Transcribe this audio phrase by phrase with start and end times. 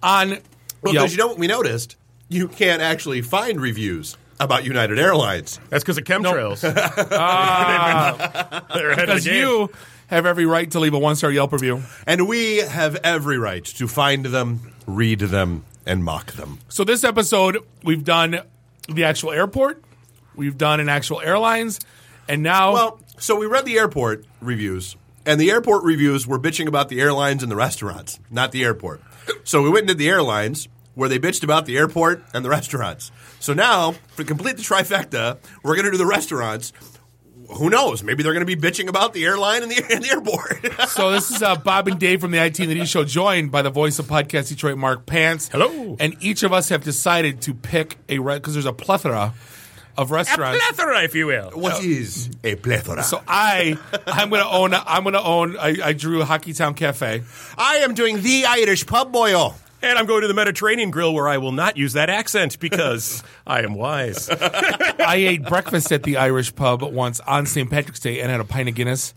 [0.02, 0.38] On Well,
[0.92, 0.92] Yelp.
[0.92, 1.96] because you know what we noticed?
[2.28, 5.60] You can't actually find reviews about United Airlines.
[5.70, 6.62] That's because of chemtrails.
[7.12, 8.64] Ah.
[8.74, 9.70] They're ahead of the because you
[10.08, 11.82] have every right to leave a one star Yelp review.
[12.06, 16.58] And we have every right to find them, read them, and mock them.
[16.68, 18.40] So this episode, we've done
[18.88, 19.82] the actual airport,
[20.34, 21.80] we've done an actual airlines,
[22.28, 26.66] and now Well, so we read the airport reviews, and the airport reviews were bitching
[26.66, 29.02] about the airlines and the restaurants, not the airport.
[29.44, 33.10] So we went into the airlines, where they bitched about the airport and the restaurants.
[33.40, 36.72] So now, to complete the trifecta, we're going to do the restaurants.
[37.58, 38.02] Who knows?
[38.02, 40.88] Maybe they're going to be bitching about the airline and the, and the airport.
[40.90, 43.50] So this is uh, Bob and Dave from the IT and the D Show, joined
[43.52, 45.48] by the voice of podcast Detroit, Mark Pants.
[45.48, 45.96] Hello.
[46.00, 49.34] And each of us have decided to pick a restaurant, because there's a plethora
[49.96, 50.58] of A restaurants.
[50.64, 51.50] plethora, if you will.
[51.50, 53.02] what is a plethora?
[53.02, 54.72] So I, I'm gonna own.
[54.74, 55.56] I'm gonna own.
[55.58, 57.22] I, I drew Hockeytown Cafe.
[57.58, 59.54] I am doing the Irish pub boil.
[59.84, 63.22] And I'm going to the Mediterranean Grill where I will not use that accent because
[63.46, 64.28] I am wise.
[64.30, 67.68] I ate breakfast at the Irish pub once on St.
[67.70, 69.12] Patrick's Day and had a pint of Guinness.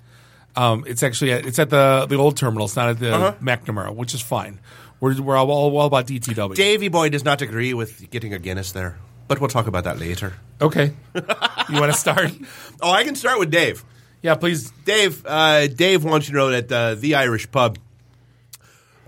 [0.57, 2.65] Um, it's actually at, it's at the the old terminal.
[2.65, 3.33] It's not at the Uh-huh.
[3.41, 4.59] McNamara, which is fine.
[4.99, 6.55] We're we're all, all, all about DTW.
[6.55, 9.99] Davy boy does not agree with getting a Guinness there, but we'll talk about that
[9.99, 10.33] later.
[10.59, 12.31] Okay, you want to start?
[12.81, 13.85] Oh, I can start with Dave.
[14.23, 14.71] Yeah, please.
[14.85, 17.77] Dave, uh, Dave wants you to know that uh, the Irish pub,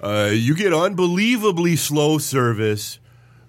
[0.02, 3.00] uh, you get unbelievably slow service.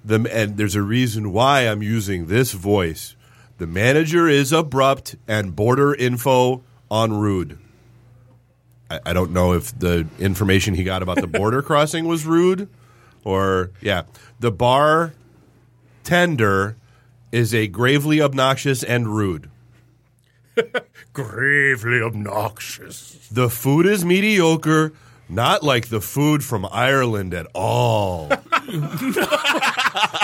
[0.05, 3.17] The, and there's a reason why I'm using this voice.
[3.59, 7.59] The manager is abrupt and border info on rude.
[8.91, 12.69] I, I don't know if the information he got about the border crossing was rude
[13.25, 14.03] or, yeah.
[14.39, 15.13] The bar
[16.05, 16.77] tender
[17.33, 19.51] is a gravely obnoxious and rude.
[21.13, 23.29] Gravely obnoxious.
[23.31, 24.93] The food is mediocre,
[25.31, 28.31] not like the food from Ireland at all.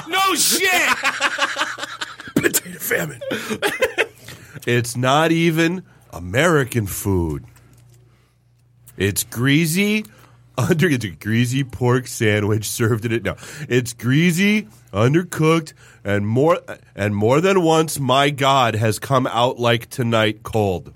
[0.08, 0.96] No shit.
[2.36, 3.20] Potato famine.
[4.66, 7.44] it's not even American food.
[8.96, 10.04] It's greasy,
[10.58, 13.24] under it's a greasy pork sandwich served in it.
[13.24, 13.36] No,
[13.68, 15.72] it's greasy, undercooked,
[16.04, 16.60] and more
[16.94, 20.92] and more than once, my God has come out like tonight cold.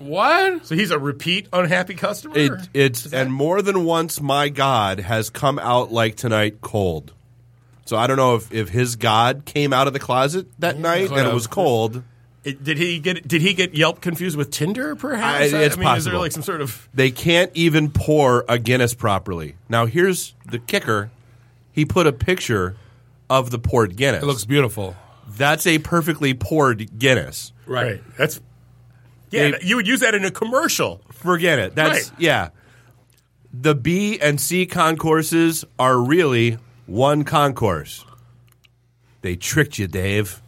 [0.00, 0.66] What?
[0.66, 2.36] So he's a repeat unhappy customer?
[2.36, 7.12] It, it's and more than once, my God has come out like tonight cold.
[7.84, 11.10] So I don't know if, if his God came out of the closet that night
[11.10, 12.02] and it was cold.
[12.42, 15.52] It- did he get did he get Yelp confused with Tinder perhaps?
[15.52, 16.20] I- it's I mean, is there possible.
[16.20, 19.56] like some sort of They can't even pour a Guinness properly.
[19.68, 21.10] Now here's the kicker:
[21.72, 22.76] he put a picture
[23.28, 24.22] of the poured Guinness.
[24.22, 24.96] It looks beautiful.
[25.36, 27.52] That's a perfectly poured Guinness.
[27.66, 28.00] right.
[28.16, 28.40] That's
[29.30, 31.02] yeah, They- you would use that in a commercial.
[31.12, 31.74] Forget it.
[31.74, 32.18] That's Right.
[32.20, 32.48] yeah.
[33.52, 38.04] The B and C concourses are really one concourse.
[39.22, 40.40] They tricked you, Dave.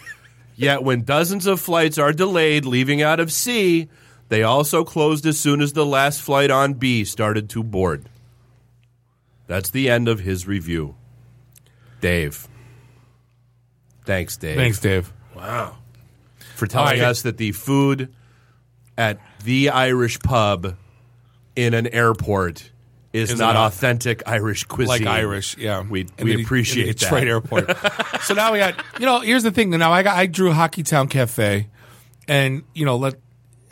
[0.56, 3.88] Yet when dozens of flights are delayed leaving out of C,
[4.28, 8.08] they also closed as soon as the last flight on B started to board.
[9.46, 10.94] That's the end of his review.
[12.00, 12.46] Dave.
[14.04, 15.12] Thanks, Dave Thanks, Dave.
[15.34, 15.76] Wow.
[16.54, 17.02] for telling All right.
[17.10, 18.12] us that the food
[19.00, 20.76] at the Irish pub
[21.56, 22.70] in an airport
[23.12, 25.04] is Is not not- authentic Irish cuisine.
[25.04, 25.82] Like Irish, yeah.
[25.82, 27.28] We, In we appreciate in the Detroit that.
[27.28, 28.22] Airport.
[28.22, 29.70] so now we got, you know, here's the thing.
[29.70, 31.68] Now I got, I drew Hockeytown Cafe,
[32.28, 33.14] and you know, let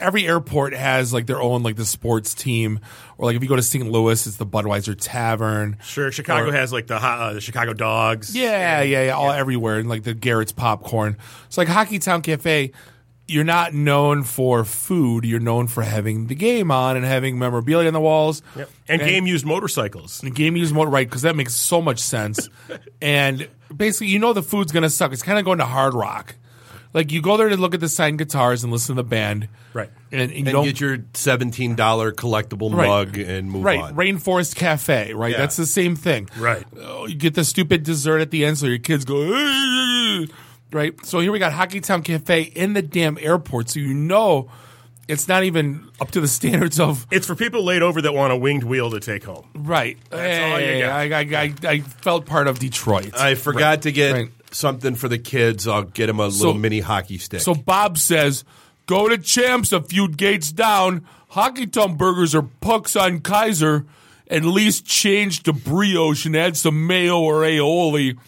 [0.00, 2.80] every airport has like their own like the sports team,
[3.16, 3.88] or like if you go to St.
[3.88, 5.76] Louis, it's the Budweiser Tavern.
[5.84, 8.34] Sure, Chicago Or- has like the uh, the Chicago Dogs.
[8.34, 11.16] Yeah, yeah, yeah, all everywhere, and like the Garrett's popcorn.
[11.46, 12.72] It's like Hockeytown Cafe.
[13.30, 15.24] You're not known for food.
[15.26, 18.40] You're known for having the game on and having memorabilia on the walls.
[18.56, 18.70] Yep.
[18.88, 20.20] And, game used motorcycles.
[20.22, 22.48] The game used motor right because that makes so much sense.
[23.02, 25.12] and basically, you know the food's gonna suck.
[25.12, 26.36] It's kind of going to hard rock.
[26.94, 29.48] Like you go there to look at the signed guitars and listen to the band,
[29.74, 29.90] Right.
[30.10, 32.86] And, and you And don't get your $17 collectible Right.
[32.88, 33.94] mug and move right on.
[33.94, 35.32] Rainforest Cafe, right?
[35.32, 35.36] Yeah.
[35.38, 36.64] That's the same thing, Right.
[36.80, 40.30] Oh, you get the stupid dessert at the end, so your kids go, "Ugh."
[40.72, 40.94] Right?
[41.04, 44.50] So here we got Hockeytown Cafe in the damn airport, so you know
[45.08, 48.32] it's not even up to the standards of It's for people laid over that want
[48.32, 49.48] a winged wheel to take home.
[49.54, 49.96] right.
[50.10, 50.84] That's all you Hey.
[50.84, 53.14] I, I, I, I felt part of Detroit.
[53.18, 54.30] I forgot to get Right.
[54.50, 55.66] something for the kids.
[55.66, 57.40] I'll get them a little mini hockey stick.
[57.40, 58.44] So Bob says,
[58.86, 61.06] "Go to Champs a few gates down.
[61.32, 63.84] Hockeytown burgers are pucks on Kaiser.
[64.30, 68.18] At least change to brioche and add some mayo or aioli.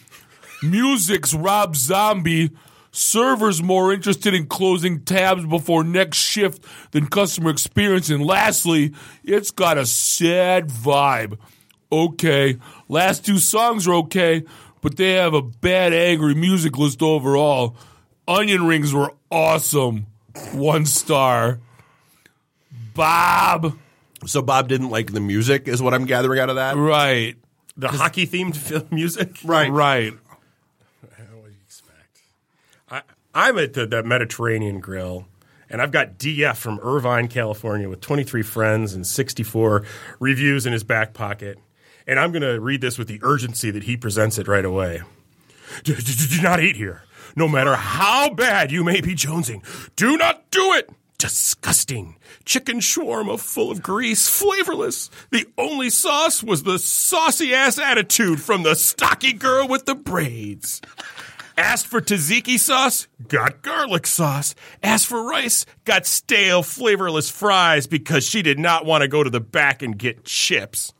[0.61, 2.51] Music's Rob Zombie."
[2.93, 6.61] Servers more interested in closing tabs before next shift
[6.91, 8.09] than customer experience.
[8.09, 8.93] And lastly,
[9.23, 11.37] it's got a sad vibe.
[11.89, 12.57] Okay,
[12.89, 14.43] last two songs are okay,
[14.81, 17.77] but they have a bad angry music list overall.
[18.27, 20.07] Onion rings were awesome.
[20.51, 21.59] One star.
[22.93, 23.77] Bob.
[24.25, 26.75] so Bob didn't like the music, is what I'm gathering out of that.
[26.75, 27.37] Right.
[27.77, 29.37] The hockey themed music.
[29.45, 29.71] Right.
[29.71, 30.13] Right.
[32.91, 33.01] I,
[33.33, 35.25] I'm at the, the Mediterranean Grill,
[35.69, 39.83] and I've got DF from Irvine, California, with 23 friends and 64
[40.19, 41.57] reviews in his back pocket.
[42.05, 45.01] And I'm going to read this with the urgency that he presents it right away.
[45.83, 47.03] Do, do- do- not eat here.
[47.35, 49.63] No matter how bad you may be jonesing,
[49.95, 50.89] do not do it.
[51.17, 52.17] Disgusting.
[52.43, 55.09] Chicken shawarma full of grease, flavorless.
[55.29, 60.81] The only sauce was the saucy ass attitude from the stocky girl with the braids.
[61.57, 64.55] Asked for tzatziki sauce, got garlic sauce.
[64.81, 69.29] Asked for rice, got stale, flavorless fries because she did not want to go to
[69.29, 70.93] the back and get chips.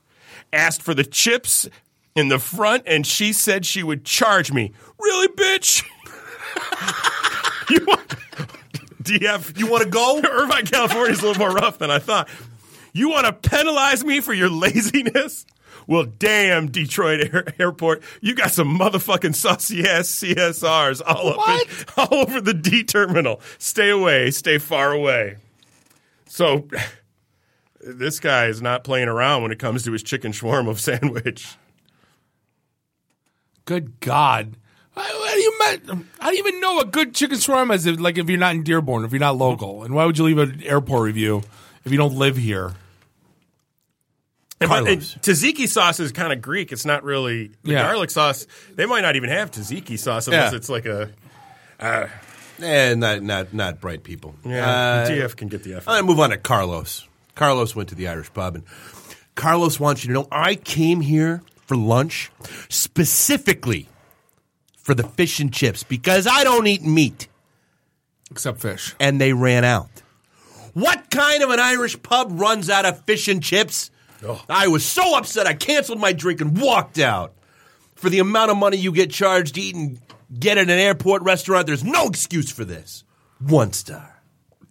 [0.52, 1.70] Asked for the chips
[2.16, 4.74] in the front, and she said she would charge me.
[5.00, 5.84] Really, bitch?
[7.70, 8.08] you want,
[9.04, 10.22] DF, you want to go?
[10.30, 12.28] Irvine, California is a little more rough than I thought.
[12.94, 15.46] You want to penalize me for your laziness?
[15.92, 21.86] Well, damn, Detroit Air- Airport, you got some motherfucking saucy ass CSRs all up in,
[21.98, 23.42] all over the D terminal.
[23.58, 25.36] Stay away, stay far away.
[26.28, 26.70] So,
[27.82, 31.58] this guy is not playing around when it comes to his chicken shawarma sandwich.
[33.66, 34.56] Good God.
[34.96, 35.04] How
[35.34, 35.58] do you
[36.20, 37.86] How do you even know a good chicken shawarma is?
[37.86, 40.24] If, like if you're not in Dearborn, if you're not local, and why would you
[40.24, 41.44] leave an airport review
[41.84, 42.76] if you don't live here?
[44.62, 46.72] And, but- and tzatziki sauce is kind of Greek.
[46.72, 47.84] It's not really the Yeah.
[47.84, 48.46] garlic sauce.
[48.76, 50.58] They might not even have tzatziki sauce unless Yeah.
[50.58, 51.10] it's like a.
[52.62, 54.36] Eh, not not not bright people.
[54.46, 55.88] Yeah, Uh, DF can get the F.
[55.88, 57.08] I'm gonna move on to Carlos.
[57.34, 58.64] Carlos went to the Irish pub, and
[59.36, 62.30] Carlos wants you to know I came here for lunch
[62.70, 63.90] specifically
[64.78, 67.28] for the fish and chips because I don't eat meat,
[68.30, 68.94] Except fish.
[69.00, 69.90] and they ran out.
[70.74, 73.90] What kind of an Irish pub runs out of fish and chips?
[74.50, 77.34] I was so upset I canceled my drink and walked out.
[77.96, 80.00] For the amount of money you get charged to eat and
[80.40, 83.04] get at an airport restaurant, there's no excuse for this.
[83.40, 84.22] One star.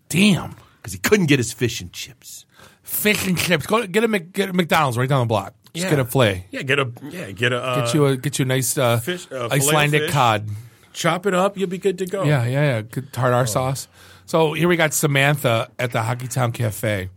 [0.09, 0.57] Damn.
[0.77, 2.45] Because he couldn't get his fish and chips.
[2.83, 3.67] Fish and chips.
[3.67, 5.55] Go get a Mc, get a McDonald's right down the block.
[5.75, 5.91] Just Yeah.
[5.91, 6.47] get a fillet.
[6.51, 8.99] Yeah, get a yeah, get a uh, Get you a get you a nice uh,
[8.99, 10.11] fish- uh, Icelandic fish.
[10.11, 10.49] cod.
[10.93, 11.57] chop it up.
[11.57, 12.25] You'll be good to go.
[12.25, 12.83] Yeah, yeah, yeah.
[12.83, 13.87] Good tartar sauce.
[14.27, 17.11] So here we got Samantha at the Hockey Town Cafe.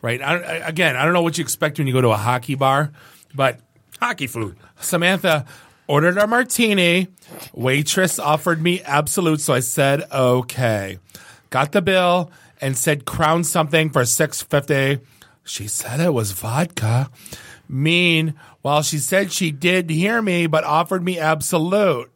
[0.00, 0.22] Right.
[0.22, 2.54] I, I, again, I don't know what you expect when you go to a hockey
[2.54, 2.92] bar,
[3.34, 3.60] but
[4.00, 4.56] hockey food.
[4.80, 5.44] Samantha
[5.88, 7.08] ordered a martini.
[7.52, 10.98] Waitress offered me Absolut, so I said okay.
[11.50, 12.30] Got the bill
[12.60, 15.00] and said crown something for six fifty.
[15.44, 17.10] She said it was vodka.
[17.68, 22.10] Mean, while she said she did hear me, but offered me Absolut.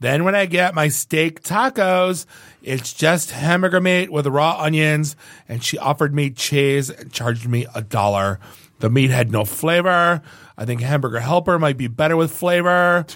[0.00, 2.26] Then when I get my steak tacos,
[2.62, 5.16] it's just hamburger meat with raw onions,
[5.48, 8.38] and she offered me cheese and charged me a dollar.
[8.78, 10.22] The meat had no flavor.
[10.56, 13.06] I think hamburger helper might be better with flavor.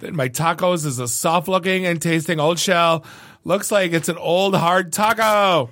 [0.00, 3.04] Then my tacos is a soft looking and tasting old shell.
[3.44, 5.70] Looks like it's an old hard taco.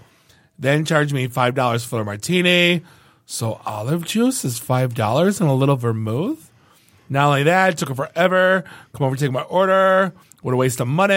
[0.59, 2.83] Then charged me five dollars for a martini.
[3.27, 6.51] So olive juice is five dollars and a little vermouth.
[7.09, 8.65] Not only that, it took forever.
[8.93, 10.13] Come over, take my order.
[10.43, 11.15] What a waste of money.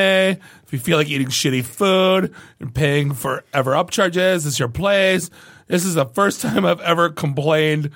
[0.67, 5.29] If you feel like eating shitty food and paying for ever upcharges, it's your place.
[5.67, 7.91] This is the first time I've ever complained.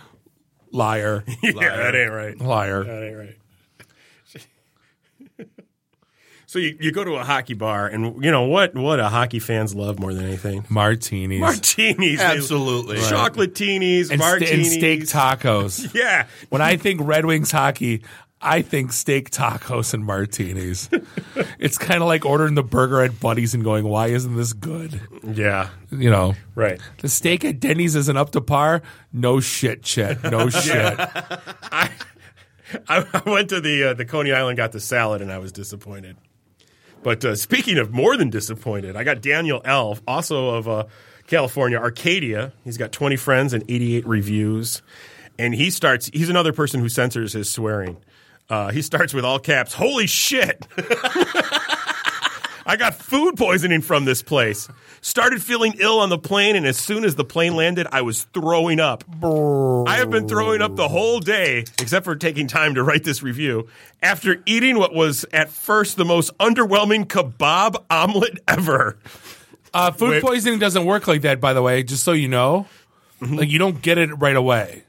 [0.71, 1.23] Liar.
[1.43, 2.39] Yeah, that ain't right.
[2.39, 2.83] Liar.
[2.83, 3.37] That ain't right.
[6.45, 8.75] so you, you go to a hockey bar, and you know what?
[8.75, 10.65] What a hockey fans love more than anything.
[10.69, 11.39] Martinis.
[11.39, 12.97] Martinis, Absolutely.
[12.97, 13.05] Right.
[13.13, 15.93] chocolatinis, and, st- martinis, and steak tacos.
[15.97, 18.03] Yeah, when I think Red Wings hockey,
[18.41, 20.89] I think steak tacos and martinis.
[21.59, 25.01] it's kind of like ordering the burger at Buddy's and going, why isn't this good?
[25.23, 26.35] yeah, You know.
[26.53, 26.79] right.
[26.99, 28.83] The steak at Denny's isn't up to par.
[29.11, 30.23] No shit, Chet.
[30.23, 30.95] No shit.
[30.99, 31.89] I,
[32.87, 36.17] I went to the uh, the Coney Island, got the salad, and I was disappointed.
[37.03, 40.83] But uh, speaking of more than disappointed, I got Daniel Elf, also of uh,
[41.27, 42.53] California, Arcadia.
[42.63, 44.81] He's got 20 friends and 88 reviews.
[45.39, 47.97] And he starts, he's another person who censors his swearing.
[48.49, 50.65] Uh, he starts with all caps, holy shit.
[52.69, 54.67] I got food poisoning from this place.
[54.99, 58.23] Started feeling ill on the plane, and as soon as the plane landed, I was
[58.33, 59.05] throwing up.
[59.23, 63.23] I have been throwing up the whole day, except for taking time to write this
[63.23, 63.67] review,
[64.01, 68.97] after eating what was at first the most underwhelming kebab omelet ever.
[69.73, 70.23] Uh, food Wait.
[70.23, 71.83] poisoning doesn't work like that, by the way.
[71.83, 72.65] Just so you know,
[73.21, 73.35] Mm-hmm.
[73.35, 74.83] like you don't get it right away.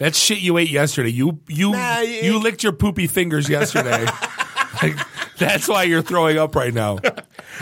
[0.00, 4.04] That shit you ate yesterday, you you Nah, you it- licked your poopy fingers yesterday.
[4.82, 4.96] like,
[5.36, 6.98] that's why you're throwing up right now.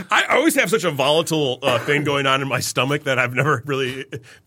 [0.08, 3.34] I always have such a volatile uh, thing going on in my stomach that I've
[3.34, 4.04] never really.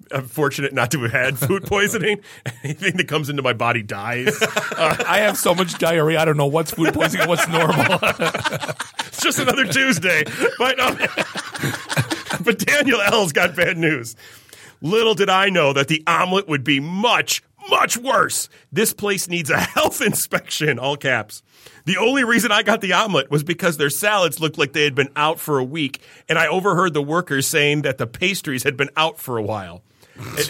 [0.10, 2.22] I'm fortunate not to have had food poisoning.
[2.64, 4.38] Anything that comes into my body dies.
[4.78, 6.20] I have so much diarrhea.
[6.20, 8.00] I don't know what's food poisoning and what's normal.
[9.08, 10.24] It's just another Tuesday.
[10.58, 10.98] But, um,
[12.44, 14.16] but Daniel L's got bad news.
[14.82, 18.50] Little did I know that the omelet would be much, much worse.
[18.72, 21.44] This place needs a health inspection, all caps.
[21.86, 24.96] The only reason I got the omelet was because their salads looked like they had
[24.96, 28.78] been out for a week, and I overheard the workers saying that the pastries had
[28.78, 29.84] been out for a while.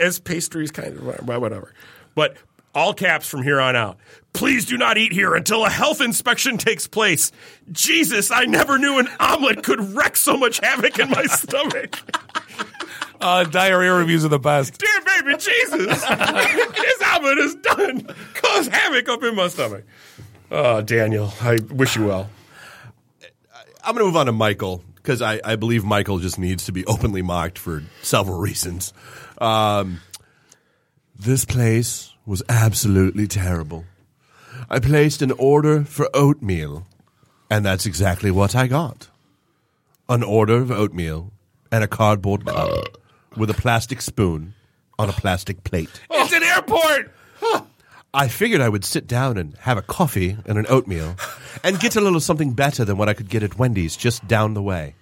[0.02, 1.74] As pastries, kind of, whatever.
[2.16, 2.36] But
[2.74, 3.98] all caps from here on out.
[4.34, 7.32] Please do not eat here until a health inspection takes place.
[7.72, 12.00] Jesus, I never knew an omelet could wreak so much havoc in my stomach.
[13.22, 14.80] Uh, diarrhea reviews are the best.
[14.80, 18.16] Dear baby Jesus, this album is done.
[18.34, 19.84] Cause havoc up in my stomach.
[20.50, 22.30] Oh, Daniel, I wish you well.
[23.84, 26.72] I'm going to move on to Michael because I, I believe Michael just needs to
[26.72, 28.94] be openly mocked for several reasons.
[29.40, 30.02] Um,
[31.18, 33.86] this place was absolutely terrible.
[34.70, 36.86] I placed an order for oatmeal,
[37.50, 39.08] and that's exactly what I got
[40.10, 41.32] an order of oatmeal
[41.72, 43.01] and a cardboard cup
[43.38, 44.54] with a plastic spoon
[45.00, 45.90] on a plastic plate.
[46.12, 47.12] It's an airport.
[48.14, 51.16] I figured I would sit down and have a coffee and an oatmeal
[51.64, 54.54] and get a little something better than what I could get at Wendy's just down
[54.54, 54.96] the way.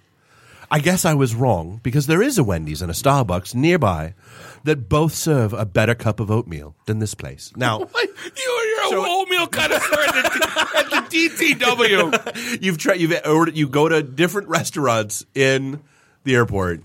[0.70, 4.14] I guess I was wrong because there is a Wendy's and a Starbucks nearby
[4.64, 7.52] that both serve a better cup of oatmeal than this place.
[7.56, 8.14] Now, You,
[8.46, 12.62] you're a So- oatmeal connoisseur at the, at the DTW.
[12.62, 15.82] you've tried you've ordered you go to different restaurants in
[16.24, 16.82] the airport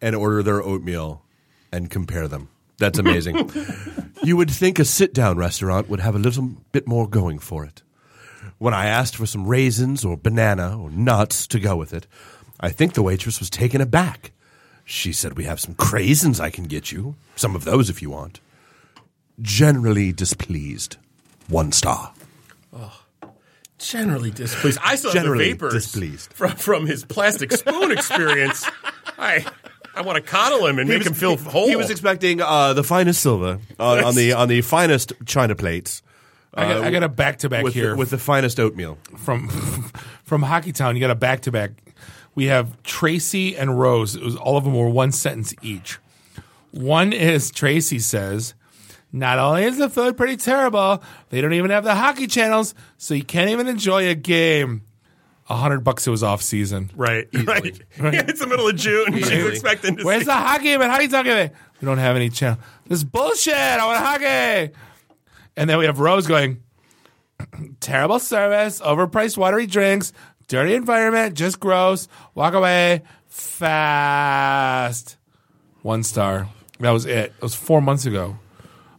[0.00, 1.22] and order their oatmeal
[1.72, 2.48] and compare them.
[2.78, 3.50] That's amazing.
[4.22, 7.64] you would think a sit down restaurant would have a little bit more going for
[7.64, 7.82] it.
[8.58, 12.06] When I asked for some raisins or banana or nuts to go with it,
[12.60, 14.32] I think the waitress was taken aback.
[14.84, 17.14] She said, We have some craisins I can get you.
[17.36, 18.40] Some of those if you want.
[19.40, 20.96] Generally displeased.
[21.48, 22.12] One star.
[23.78, 24.78] Generally displeased.
[24.82, 26.32] I saw Generally the vapors displeased.
[26.32, 28.68] from from his plastic spoon experience.
[29.18, 29.46] I
[29.94, 31.68] I want to coddle him and make him feel whole.
[31.68, 36.02] He was expecting uh, the finest silver on, on the on the finest china plates.
[36.54, 38.98] I got, I got a back to back with here the, with the finest oatmeal.
[39.16, 39.48] from
[40.24, 40.96] from Hockey Town.
[40.96, 41.72] You got a back to back.
[42.34, 44.14] We have Tracy and Rose.
[44.14, 45.98] It was all of them were one sentence each.
[46.70, 48.54] One is Tracy says,
[49.12, 53.14] "Not only is the food pretty terrible, they don't even have the hockey channels, so
[53.14, 54.82] you can't even enjoy a game."
[55.50, 56.06] A hundred bucks.
[56.06, 56.90] It was off season.
[56.94, 57.80] right, right.
[57.98, 59.14] Yeah, it's the middle of June.
[59.14, 60.26] She's expecting to Where's see.
[60.26, 61.50] the hockey game at you talking about?
[61.80, 62.58] We don't have any channel.
[62.86, 63.54] This is bullshit.
[63.54, 64.74] I want hockey.
[65.56, 66.62] And then we have Rose going,
[67.80, 70.12] terrible service, overpriced watery drinks,
[70.48, 72.08] dirty environment, just gross.
[72.34, 75.16] Walk away fast.
[75.82, 76.48] One star.
[76.80, 77.32] That was it.
[77.36, 78.38] It was four months ago.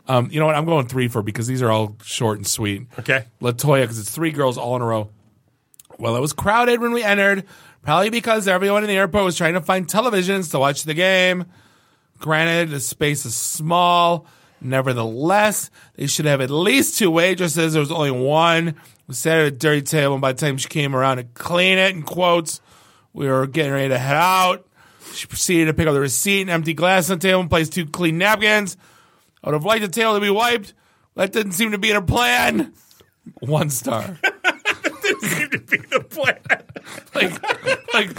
[0.08, 0.56] Um, you know what?
[0.56, 2.88] I'm going three for because these are all short and sweet.
[2.98, 3.26] Okay.
[3.42, 5.12] Latoya, because it's three girls all in a row.
[6.00, 7.44] Well, it was crowded when we entered,
[7.84, 11.46] probably because everyone in the airport was trying to find televisions to watch the game.
[12.20, 14.26] Granted, the space is small.
[14.62, 17.74] Nevertheless, they should have at least two waitresses.
[17.74, 18.76] There was only one.
[19.08, 21.78] We sat at a dirty table, and by the time she came around to clean
[21.78, 22.62] it, in quotes,
[23.12, 24.66] we were getting ready to head out.
[25.14, 27.68] She proceeded to pick up the receipt and empty glass on the table and place
[27.68, 28.78] two clean napkins.
[29.44, 30.74] I would have liked the table to be wiped.
[31.16, 32.74] That didn't seem to be in her plan.
[33.40, 34.18] One star.
[35.52, 36.38] Didn't seem to be the plan.
[37.16, 38.18] like, like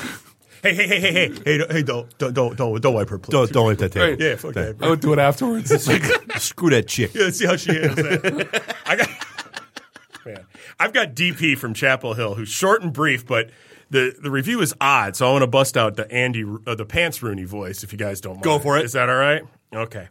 [0.62, 3.18] Hey, hey, hey, hey, hey, hey, don't- hey, don't, don't, don't, don't, don't wipe her
[3.18, 3.32] plate.
[3.32, 4.22] Don't don't let that table.
[4.22, 4.76] Yeah, fuck that.
[4.82, 5.70] I would do it afterwards.
[5.70, 6.02] It's like,
[6.38, 7.14] Screw that chick.
[7.14, 8.76] Yeah, let's see how she handles that.
[8.84, 9.08] I got,
[10.26, 10.44] man,
[10.78, 13.48] I've got DP from Chapel Hill, who's short and brief, but
[13.88, 15.16] the, the review is odd.
[15.16, 17.98] So I want to bust out the Andy, uh, the Pants Rooney voice, if you
[17.98, 18.44] guys don't mind.
[18.44, 18.84] Go for it.
[18.84, 19.42] Is that all right?
[19.72, 20.08] Okay.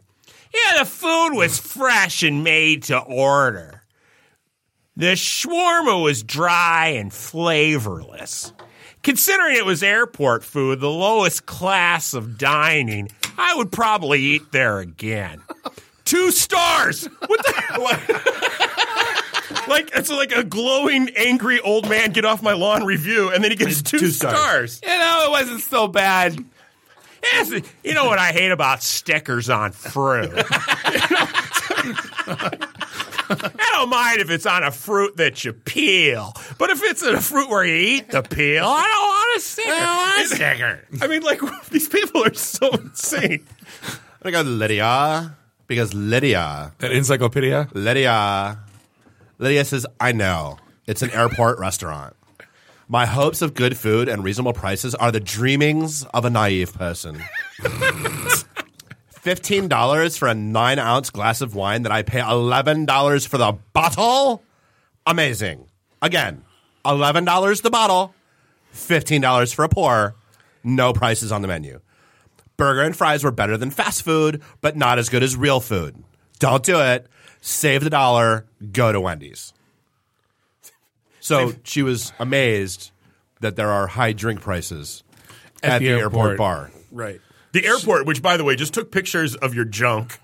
[0.52, 3.79] Yeah, the food was fresh and made to order.
[5.00, 8.52] The shawarma was dry and flavorless.
[9.02, 14.78] Considering it was airport food, the lowest class of dining, I would probably eat there
[14.78, 15.40] again.
[16.04, 17.06] Two stars.
[17.06, 17.52] What the?
[17.52, 18.80] Hell?
[19.68, 23.50] Like it's like a glowing, angry old man get off my lawn review, and then
[23.52, 24.74] he gets two, Two stars.
[24.74, 24.80] stars.
[24.82, 26.42] You know, it wasn't so bad.
[27.22, 27.52] Yes,
[27.84, 30.30] you know what I hate about stickers on fruit?
[33.30, 37.20] I don't mind if it's on a fruit that you peel, but if it's a
[37.20, 39.70] fruit where you eat the peel, I don't want a sticker.
[39.70, 41.04] I don't want a sticker.
[41.04, 43.46] I mean, like these people are so insane.
[44.22, 47.68] I go Lydia because Lydia, That encyclopedia.
[47.72, 48.58] Lydia,
[49.38, 52.16] Lydia says, "I know it's an airport restaurant.
[52.88, 57.22] My hopes of good food and reasonable prices are the dreamings of a naive person."
[59.20, 63.36] Fifteen dollars for a nine ounce glass of wine that I pay eleven dollars for
[63.36, 64.42] the bottle.
[65.06, 65.66] Amazing.
[66.00, 66.42] Again,
[66.86, 68.14] eleven dollars the bottle,
[68.70, 70.14] fifteen dollars for a pour.
[70.64, 71.80] No prices on the menu.
[72.56, 76.02] Burger and fries were better than fast food, but not as good as real food.
[76.38, 77.06] Don't do it.
[77.42, 78.46] Save the dollar.
[78.72, 79.52] Go to Wendy's.
[81.20, 82.90] So she was amazed
[83.40, 85.02] that there are high drink prices
[85.62, 86.30] at, the the, airport.
[86.30, 86.38] airport.
[86.38, 86.70] bar.
[86.90, 87.20] Right.
[87.52, 90.20] The airport, which by the way just took pictures of your junk,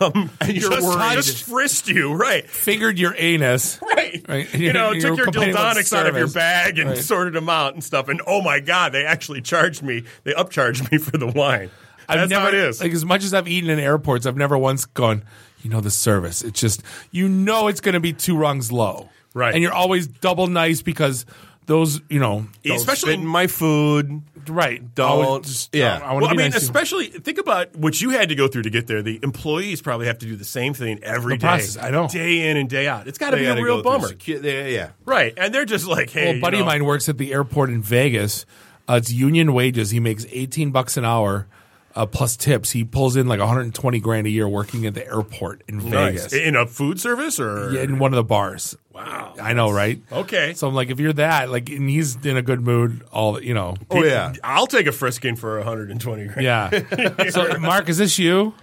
[0.00, 1.14] um, and you're just, worried.
[1.14, 2.48] just frisked you, right?
[2.48, 3.80] Fingered your anus.
[3.82, 4.00] Right.
[4.28, 4.52] Right.
[4.54, 6.98] You know, You're took your dildonics out of your bag and Right.
[6.98, 8.08] sorted them out and stuff.
[8.08, 10.04] And oh my God, they actually charged me.
[10.22, 11.70] They upcharged me for the wine.
[12.08, 12.80] I've That's never, how it is.
[12.80, 15.24] Like as much as I've eaten in airports, I've never once gone.
[15.62, 16.42] You know the service.
[16.42, 19.52] It's just you know it's going to be two rungs low, Right.
[19.52, 21.26] And you're always double nice because
[21.66, 24.22] those you know Especially in my food.
[24.48, 24.94] right.
[24.94, 25.98] Don't- just, yeah.
[26.02, 28.34] I, want well, to I mean, nice to especially think about what you had to
[28.34, 29.02] go through to get there.
[29.02, 32.08] The employees probably have to do the same thing every The day, process, I know.
[32.08, 33.08] day in and day out.
[33.08, 34.90] It's got to be a real bummer, secu- yeah, yeah.
[35.06, 35.32] right?
[35.36, 37.32] And they're just like, hey, Well, a you buddy know, of mine works at the
[37.32, 38.44] airport in Vegas.
[38.88, 39.90] Uh, it's union wages.
[39.90, 41.46] He makes 18 bucks an hour
[41.94, 42.72] uh, plus tips.
[42.72, 46.24] He pulls in like 120 grand a year working at the airport in nice.
[46.24, 46.32] Vegas.
[46.32, 48.76] in a food service or Yeah, in one of the bars.
[48.92, 50.00] wow, I know, right?
[50.10, 50.54] Okay.
[50.54, 53.54] So I'm like, if you're that, like, and he's in a good mood, all you
[53.54, 53.76] know.
[53.90, 54.34] Oh yeah.
[54.42, 56.42] I'll take a frisking for 120 grand.
[56.42, 57.28] Yeah.
[57.30, 58.54] so, Mark, is this you?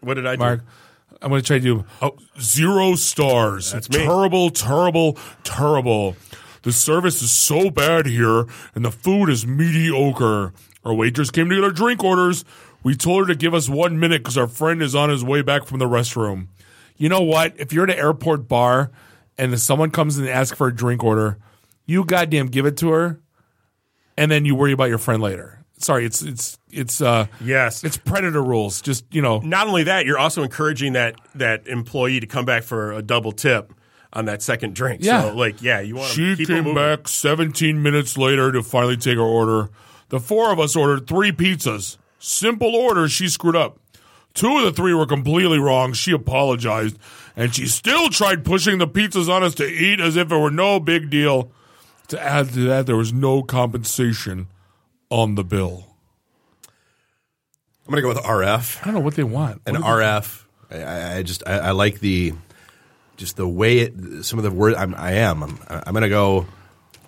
[0.00, 0.40] What did I do?
[0.40, 0.60] Mark,
[1.22, 3.72] I'm going to try to do oh, zero stars.
[3.72, 3.98] That's me.
[3.98, 6.16] Terrible, terrible, terrible.
[6.62, 10.52] The service is so bad here, and the food is mediocre.
[10.84, 12.44] Our waitress came to get our drink orders.
[12.82, 15.42] We told her to give us one minute because our friend is on his way
[15.42, 16.48] back from the restroom.
[16.96, 17.54] You know what?
[17.58, 18.90] If you're at an airport bar
[19.38, 21.38] and if someone comes in and asks for a drink order,
[21.86, 23.20] you goddamn give it to her,
[24.16, 25.64] and then you worry about your friend later.
[25.78, 27.84] Sorry, it's it's it's uh Yes.
[27.84, 28.82] it's predator rules.
[28.82, 32.62] Just you know, Not only that, you're also encouraging that that employee to come back
[32.64, 33.72] for a double tip
[34.12, 35.02] on that second drink.
[35.02, 35.22] Yeah.
[35.22, 36.74] So, like, yeah, you want She to keep it came moving.
[36.74, 39.70] back 17 minutes later to finally take her order.
[40.10, 41.96] The four of us ordered three pizzas.
[42.20, 43.78] Simple order, she screwed up.
[44.34, 45.94] Two of the three were completely wrong.
[45.94, 46.98] She apologized,
[47.34, 50.50] and she still tried pushing the pizzas on us to eat as if it were
[50.50, 51.50] no big deal.
[52.08, 54.48] To add to that, there was no compensation
[55.08, 55.86] on the bill.
[57.86, 58.82] I'm gonna go with RF.
[58.82, 59.62] I don't know what they want.
[59.66, 60.44] An What do RF.
[60.70, 62.34] I, I just I, I like the
[63.16, 64.24] just the way it.
[64.24, 64.76] Some of the words.
[64.76, 65.42] I'm, I am.
[65.42, 66.46] I'm, I'm gonna go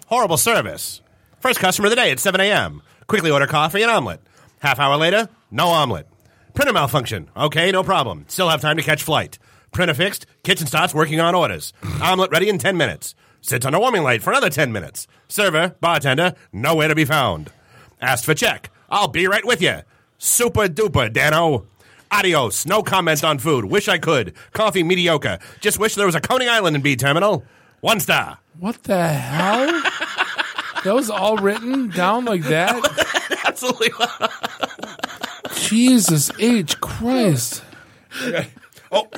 [0.06, 1.00] horrible service.
[1.40, 2.82] First customer of the day at 7 a.m.
[3.06, 4.20] Quickly order coffee and omelet.
[4.62, 6.06] Half hour later, no omelet.
[6.54, 7.28] Printer malfunction.
[7.36, 8.26] Okay, no problem.
[8.28, 9.36] Still have time to catch flight.
[9.72, 10.24] Printer fixed.
[10.44, 11.72] Kitchen starts working on orders.
[12.00, 13.16] omelet ready in 10 minutes.
[13.40, 15.08] Sits on a warming light for another 10 minutes.
[15.26, 17.50] Server, bartender, nowhere to be found.
[18.00, 18.70] Asked for check.
[18.88, 19.80] I'll be right with you.
[20.18, 21.66] Super duper, Dano.
[22.12, 22.64] Adios.
[22.64, 23.64] No comment on food.
[23.64, 24.32] Wish I could.
[24.52, 25.40] Coffee mediocre.
[25.60, 27.44] Just wish there was a Coney Island in B Terminal.
[27.80, 28.38] One star.
[28.60, 29.66] What the hell?
[30.84, 33.18] that was all written down like that?
[33.62, 33.90] Absolutely.
[35.54, 36.80] Jesus H.
[36.80, 37.62] Christ.
[38.90, 39.08] Oh,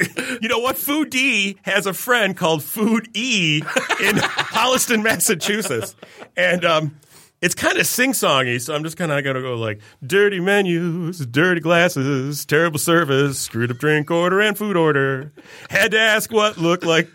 [0.41, 0.77] you know what?
[0.77, 3.65] Food D has a friend called Food E in
[4.17, 5.97] Holliston, Massachusetts,
[6.37, 7.01] and um,
[7.41, 8.61] it's kind of sing-songy.
[8.61, 13.71] So I'm just kind of gonna go like dirty menus, dirty glasses, terrible service, screwed
[13.71, 15.33] up drink order and food order.
[15.71, 17.09] Had to ask what looked like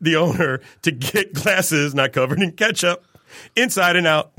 [0.00, 3.04] the owner to get glasses not covered in ketchup,
[3.56, 4.32] inside and out.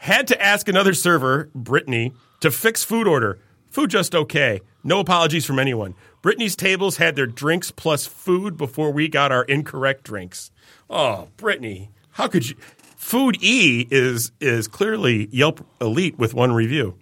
[0.00, 3.38] Had to ask another server, Brittany, to fix food order.
[3.70, 4.60] Food just okay.
[4.82, 5.94] No apologies from anyone.
[6.22, 10.50] Brittany's tables had their drinks plus food before we got our incorrect drinks.
[10.88, 12.56] Oh, Brittany, how could you?
[12.96, 16.94] Food E is is clearly Yelp elite with one review.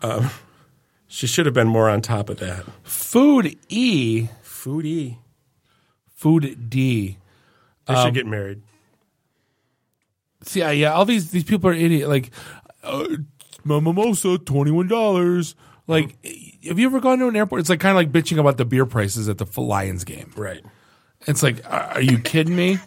[0.00, 0.30] Um,
[1.06, 2.64] she should have been more on top of that.
[2.82, 5.18] Food E, Food E.
[6.14, 7.18] food D.
[7.86, 8.62] They Um, should get married.
[10.56, 12.08] Yeah, yeah, all these these people are idiot.
[12.08, 12.30] Like,
[12.82, 13.06] uh,
[13.64, 15.54] mimosa, twenty one dollars.
[15.86, 16.22] Like,
[16.66, 17.60] have you ever gone to an airport?
[17.60, 20.32] It's like kind of like bitching about the beer prices at the Lions game.
[20.36, 20.62] Right.
[21.26, 22.78] It's like, are are you kidding me?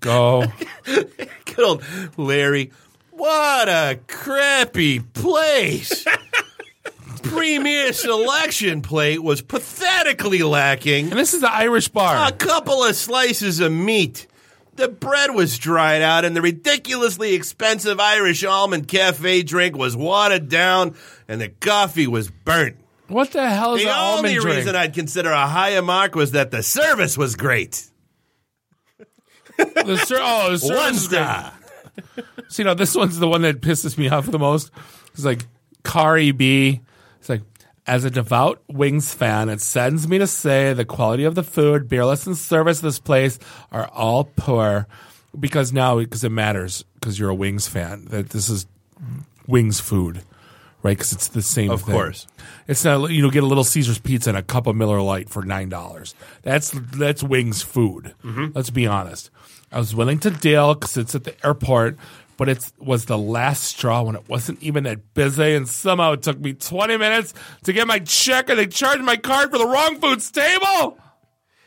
[0.00, 0.44] Go.
[0.84, 1.84] Good old
[2.16, 2.72] Larry.
[3.10, 6.04] What a crappy place.
[7.22, 11.10] Premier selection plate was pathetically lacking.
[11.10, 12.28] And this is the Irish bar.
[12.28, 14.26] A couple of slices of meat.
[14.74, 20.48] The bread was dried out, and the ridiculously expensive Irish almond cafe drink was watered
[20.48, 20.94] down,
[21.28, 22.76] and the coffee was burnt.
[23.08, 24.56] What the hell is The the almond only drink?
[24.58, 27.84] reason I'd consider a higher mark was that the service was great.
[29.58, 31.18] The ser- oh, the service One is great.
[31.18, 31.52] star.
[32.48, 34.70] So, you know, this one's the one that pisses me off the most.
[35.12, 35.46] It's like,
[35.84, 36.80] Kari B.
[37.20, 37.42] It's like,
[37.86, 41.88] as a devout Wings fan, it saddens me to say the quality of the food,
[41.88, 43.38] beerless, and service of this place
[43.70, 44.86] are all poor.
[45.38, 48.66] Because now, because it matters, because you're a Wings fan, that this is
[49.46, 50.22] Wings food,
[50.82, 50.96] right?
[50.96, 51.72] Because it's the same thing.
[51.72, 51.94] Of thing.
[51.94, 52.26] course.
[52.68, 55.30] It's not, you know, get a little Caesar's pizza and a cup of Miller Lite
[55.30, 56.14] for $9.
[56.42, 58.14] That's, that's Wings food.
[58.22, 58.48] Mm-hmm.
[58.54, 59.30] Let's be honest.
[59.72, 61.96] I was willing to deal because it's at the airport,
[62.42, 66.22] but it was the last straw when it wasn't even that busy, and somehow it
[66.22, 69.64] took me 20 minutes to get my check, and they charged my card for the
[69.68, 70.98] wrong food table.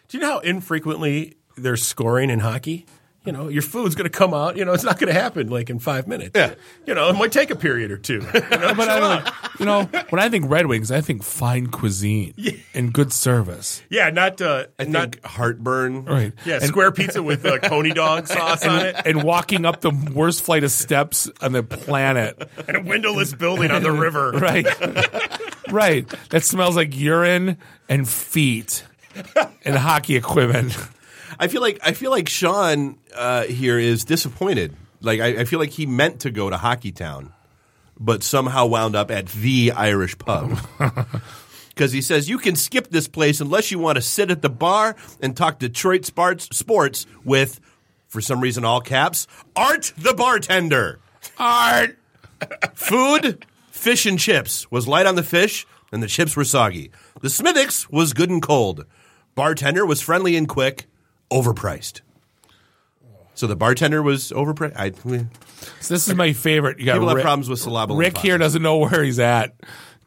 [0.10, 2.86] Do you know how infrequently there's scoring in hockey?
[3.26, 4.56] You know, your food's going to come out.
[4.58, 6.32] You know, it's not going to happen like in five minutes.
[6.36, 6.54] Yeah.
[6.86, 8.16] You know, it might take a period or two.
[8.34, 9.34] You know, But I chill don't, out.
[9.60, 12.34] you know, when I think Red Wings, I think fine cuisine
[12.74, 13.82] and good service.
[13.90, 16.06] yeah, not uh, I not think heartburn.
[16.06, 16.34] Right.
[16.46, 19.92] yeah, And- square pizza with uh, coney dog sauce on it, and walking up the
[20.14, 22.48] worst flight of steps on the planet.
[22.68, 24.32] and a windowless building on the river.
[24.46, 24.68] Right.
[25.72, 26.08] right.
[26.30, 27.58] That smells like urine
[27.90, 28.84] and feet
[29.64, 30.78] and hockey equipment.
[31.40, 34.76] I feel like I feel like Sean uh, here is disappointed.
[35.02, 37.34] Like I, I feel like he meant to go to Hockey Town,
[38.00, 40.58] but somehow wound up at the Irish pub.
[41.76, 44.50] Because he says you can skip this place unless you want to sit at the
[44.50, 47.60] bar and talk Detroit sports, sports with,
[48.08, 51.00] for some reason, all caps, Art the bartender.
[51.38, 51.98] Art.
[52.76, 56.92] Food, fish and chips was light on the fish, and the chips were soggy.
[57.22, 58.86] The Smithwick's was good and cold.
[59.36, 60.86] Bartender was friendly and quick,
[61.36, 62.02] overpriced.
[63.34, 64.78] So the bartender was overpriced.
[64.78, 64.92] I,
[65.82, 66.80] So this is my favorite.
[66.80, 67.98] You got people have problems with syllable.
[67.98, 69.56] Rick here doesn't know where he's at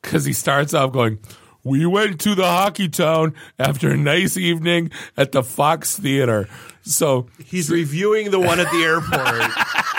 [0.03, 1.19] because he starts off going,
[1.63, 6.49] We went to the hockey town after a nice evening at the Fox Theater.
[6.83, 9.53] So He's reviewing the one at the airport.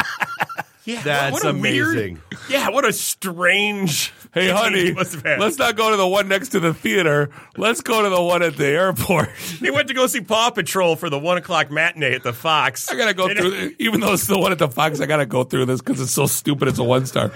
[0.93, 2.21] Yeah, That's what a weird- amazing.
[2.49, 4.11] yeah, what a strange.
[4.33, 5.39] Hey, honey, he must have had.
[5.39, 7.29] let's not go to the one next to the theater.
[7.57, 9.29] Let's go to the one at the airport.
[9.59, 12.89] He went to go see Paw Patrol for the one o'clock matinee at the Fox.
[12.89, 15.25] I gotta go And- through, even though it's the one at the Fox, I gotta
[15.25, 16.67] go through this because it's so stupid.
[16.67, 17.31] It's a one star.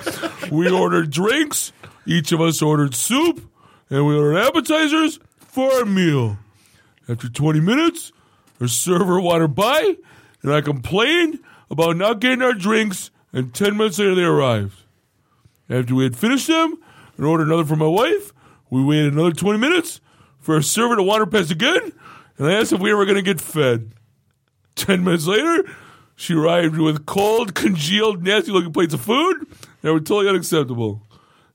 [0.52, 1.72] We ordered drinks.
[2.06, 3.42] Each of us ordered soup,
[3.90, 6.38] and we ordered appetizers for our meal.
[7.08, 8.12] After 20 minutes,
[8.62, 9.96] our server wanted by,
[10.42, 11.40] and I complained
[11.70, 14.84] about not getting our drinks, and 10 minutes later they arrived.
[15.70, 16.78] After we had finished them
[17.18, 18.32] and ordered another for my wife,
[18.70, 20.00] we waited another 20 minutes
[20.40, 21.92] for a server to wander past again,
[22.38, 23.94] and I asked if we were going to get fed.
[24.76, 25.64] 10 minutes later,
[26.16, 29.48] she arrived with cold, congealed, nasty looking plates of food
[29.82, 31.08] that were totally unacceptable.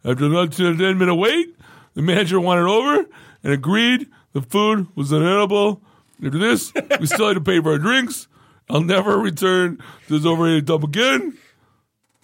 [0.04, 1.54] After another 10 minute wait,
[1.94, 3.06] the manager wanted over
[3.42, 5.80] and agreed the food was unedible.
[6.24, 8.28] After this, we still had to pay for our drinks.
[8.70, 11.38] I'll never return to this overrated dump again.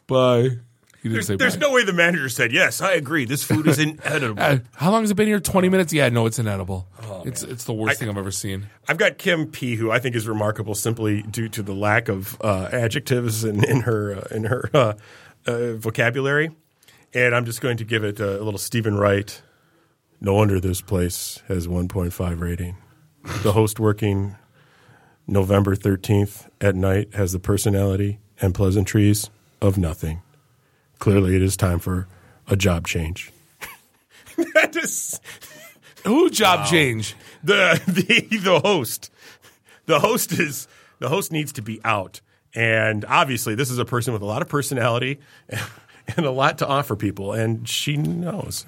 [0.06, 0.58] Bye.
[1.02, 1.66] He didn't There's, say there's bye.
[1.66, 3.26] no way the manager said, Yes, I agree.
[3.26, 4.42] This food is inedible.
[4.42, 5.38] Uh, how long has it been here?
[5.38, 5.92] 20 minutes?
[5.92, 6.88] Yeah, no, it's inedible.
[7.02, 8.68] Oh, it's it's the worst thing I've ever seen.
[8.88, 12.38] I've got Kim P, who I think is remarkable simply due to the lack of
[12.40, 14.94] uh, adjectives in, in her uh, in her uh,
[15.46, 16.52] uh, vocabulary,
[17.12, 19.42] and I'm just going to give it a, little Steven Wright.
[20.22, 22.76] No wonder this place has 1.5 rating.
[23.42, 24.36] The host working
[25.26, 29.28] November 13th at night has the personality and pleasantries
[29.64, 30.20] of nothing.
[30.98, 32.06] Clearly, it is time for
[32.48, 33.32] a job change.
[34.54, 35.20] that is
[36.04, 37.16] Who job change?
[37.42, 39.10] the the the host.
[39.86, 42.20] The host is the host needs to be out,
[42.54, 45.18] and obviously, this is a person with a lot of personality
[46.16, 48.66] and a lot to offer people, and she knows.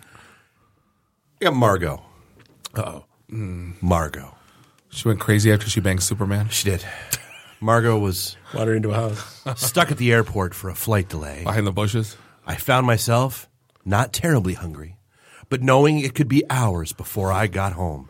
[1.41, 2.03] I got Margot.
[2.75, 4.35] Oh, Margot.
[4.91, 6.49] She went crazy after she banged Superman.
[6.49, 6.85] She did.
[7.61, 9.43] Margot was water into a house.
[9.57, 11.43] stuck at the airport for a flight delay.
[11.45, 12.17] Behind the bushes.
[12.47, 13.49] I found myself
[13.85, 14.99] not terribly hungry,
[15.49, 18.09] but knowing it could be hours before I got home.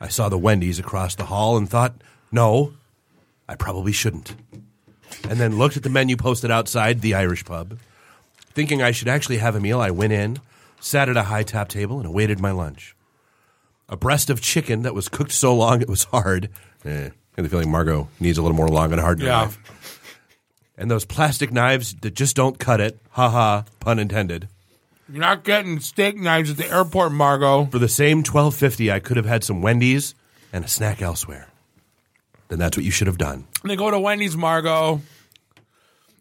[0.00, 1.94] I saw the Wendy's across the hall and thought,
[2.32, 2.72] no,
[3.48, 4.34] I probably shouldn't.
[5.28, 7.78] And then looked at the menu posted outside the Irish pub.
[8.52, 10.38] Thinking I should actually have a meal, I went in,
[10.80, 12.96] sat at a high top table and awaited my lunch.
[13.88, 16.48] A breast of chicken that was cooked so long it was hard.
[16.84, 19.44] Eh, Have the feeling Margot needs a little more long and hard Yeah.
[19.44, 19.58] knife.
[20.76, 22.98] And those plastic knives that just don't cut it.
[23.12, 24.46] Ha ha, pun intended.
[25.10, 27.64] You're not getting steak knives at the airport, Margot.
[27.70, 30.14] For the same twelve fifty, I could have had some Wendy's
[30.52, 31.48] and a snack elsewhere.
[32.48, 33.46] Then that's what you should have done.
[33.64, 35.00] They go to Wendy's, Margot.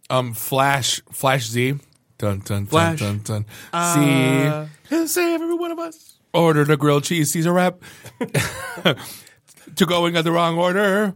[0.10, 1.76] Um, Flash, Flash Z.
[2.18, 3.00] Dun dun Flash.
[3.00, 4.68] dun dun dun.
[4.90, 5.08] Z.
[5.08, 6.16] Save every one of us.
[6.34, 7.76] Ordered a grilled cheese Caesar wrap.
[9.76, 11.16] to going at the wrong order.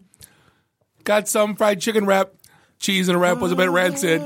[1.03, 2.31] Got some fried chicken wrap.
[2.79, 4.21] Cheese in a wrap was a bit rancid.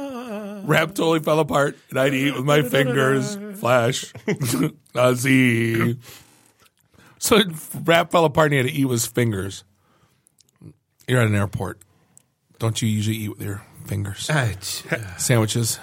[0.67, 3.37] Wrap totally fell apart, and I'd eat with my fingers.
[3.59, 4.11] Flash.
[4.95, 5.97] uh, Z.
[7.19, 7.41] So
[7.83, 9.63] wrap fell apart, and he had to eat with his fingers.
[11.07, 11.79] You're at an airport.
[12.59, 14.29] Don't you usually eat with your fingers?
[15.17, 15.79] Sandwiches.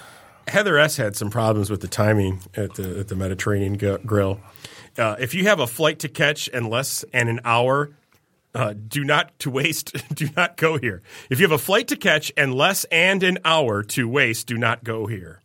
[0.47, 4.39] Heather S had some problems with the timing at the at the Mediterranean G- Grill.
[4.97, 7.91] Uh, if you have a flight to catch and less than an hour,
[8.55, 9.93] uh, do not to waste.
[10.15, 11.01] Do not go here.
[11.29, 14.57] If you have a flight to catch and less and an hour to waste, do
[14.57, 15.41] not go here.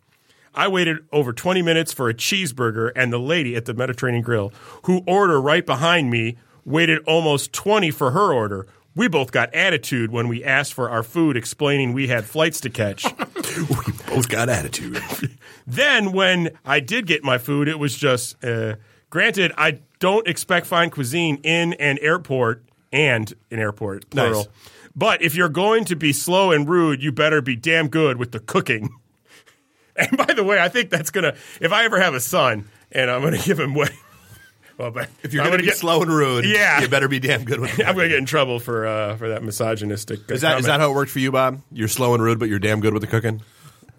[0.54, 4.52] I waited over 20 minutes for a cheeseburger, and the lady at the Mediterranean Grill,
[4.84, 8.66] who ordered right behind me, waited almost 20 for her order.
[8.94, 12.70] We both got attitude when we asked for our food, explaining we had flights to
[12.70, 13.04] catch.
[13.50, 15.02] We both got attitude.
[15.66, 18.76] Then when I did get my food, it was just uh,
[19.08, 19.52] granted.
[19.56, 24.44] I don't expect fine cuisine in an airport and an airport plural.
[24.44, 24.48] Nice.
[24.96, 28.32] But if you're going to be slow and rude, you better be damn good with
[28.32, 28.90] the cooking.
[29.96, 31.34] And by the way, I think that's gonna.
[31.60, 33.88] If I ever have a son, and I'm gonna give him way.
[34.78, 36.80] Well, but If you're going to gonna get slow and rude, Yeah.
[36.80, 37.86] you better be damn good with it.
[37.86, 40.20] I'm gonna get in trouble for uh, for that misogynistic.
[40.30, 41.60] Is that, is that how it worked for you, Bob?
[41.70, 43.42] You're slow and rude, but you're damn good with the cooking?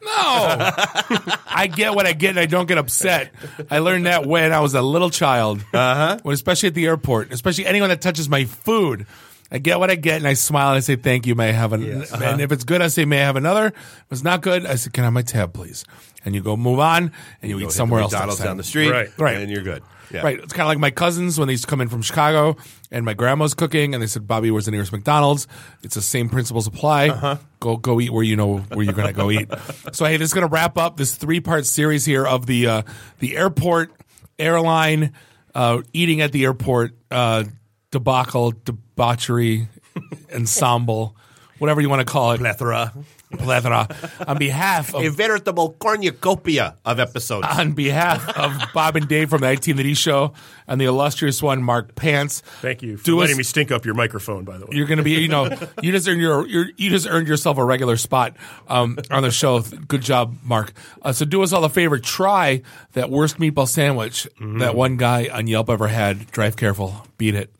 [0.03, 3.31] No, I get what I get, and I don't get upset.
[3.69, 6.19] I learned that when I was a little child, uh-huh.
[6.23, 9.05] when, especially at the airport, especially anyone that touches my food.
[9.53, 11.35] I get what I get, and I smile and I say thank you.
[11.35, 11.83] May I have an?
[11.83, 13.67] And if it's good, I say may I have another.
[13.67, 15.83] If it's not good, I say can I have my tab, please?
[16.23, 18.11] And you go move on, and you Go eat somewhere else.
[18.11, 19.09] McDonald's down the street, Right.
[19.17, 19.37] Right.
[19.37, 19.81] and you're good.
[20.11, 20.21] Yeah.
[20.23, 20.39] Right.
[20.39, 22.57] It's kind of like my cousins when they used to come in from Chicago
[22.91, 25.47] and my grandma's cooking and they said, Bobby, where's the nearest McDonald's?
[25.83, 27.09] It's the same principles apply.
[27.09, 27.37] Uh-huh.
[27.61, 29.49] Go go eat where you know where you're going to go eat.
[29.93, 32.67] So, hey, this is going to wrap up this three part series here of the
[32.67, 32.81] uh,
[33.19, 33.93] the airport
[34.37, 35.13] airline
[35.55, 37.45] uh, eating at the airport uh,
[37.91, 39.69] debacle, debauchery,
[40.35, 41.15] ensemble,
[41.57, 42.39] whatever you want to call it.
[42.39, 42.93] Plethora.
[43.31, 43.87] Plethora.
[44.27, 47.47] On behalf of A veritable cornucopia of episodes.
[47.47, 50.33] on behalf of Bob and Dave from the 1980 show
[50.67, 52.41] and the illustrious one, Mark Pants.
[52.61, 54.43] Thank you for Do us- letting me stink up your microphone.
[54.45, 55.45] By the way, You're going to be, you know,
[55.81, 58.35] you just earned your, your you just earned yourself a regular spot
[58.67, 59.61] um, on the show.
[59.61, 60.73] Good job, Mark.
[61.01, 61.97] Uh, so do us all a favor.
[61.99, 62.61] Try
[62.93, 66.29] that worst meatball sandwich that one guy on Yelp ever had.
[66.31, 67.05] Drive careful.
[67.17, 67.51] Beat it.